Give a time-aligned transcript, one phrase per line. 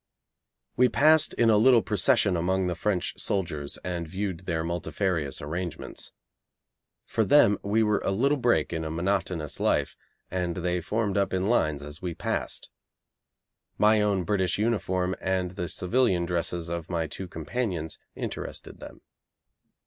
[0.75, 6.11] We passed in a little procession among the French soldiers, and viewed their multifarious arrangements.
[7.05, 9.95] For them we were a little break in a monotonous life,
[10.31, 12.71] and they formed up in lines as we passed.
[13.77, 19.01] My own British uniform and the civilian dresses of my two companions interested them.